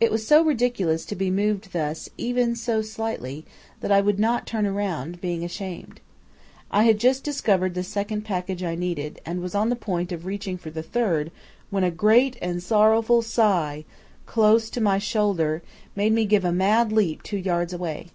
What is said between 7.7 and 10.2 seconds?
the second package I needed, and was on the point